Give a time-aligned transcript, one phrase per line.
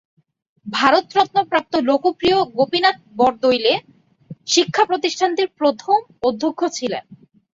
[0.65, 3.75] ভারত রত্ন প্রাপ্ত লোকপ্রিয় গোপীনাথ বরদলৈ
[4.47, 5.97] শিক্ষা প্রতিষ্ঠানটির প্রথম
[6.23, 7.03] অধ্যক্ষ ছিলেন।